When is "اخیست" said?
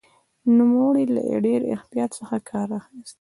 2.79-3.09